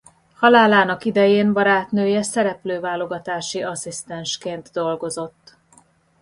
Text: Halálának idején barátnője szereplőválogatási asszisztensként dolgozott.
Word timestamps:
Halálának 0.35 1.05
idején 1.05 1.53
barátnője 1.53 2.21
szereplőválogatási 2.21 3.63
asszisztensként 3.63 4.71
dolgozott. 4.71 5.55